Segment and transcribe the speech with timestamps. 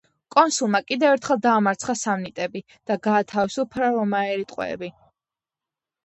[0.33, 2.61] კონსულმა კიდევ ერთხელ დაამარცხა სამნიტები
[2.91, 4.91] და გაათავისუფლა რომაელი ტყვეები.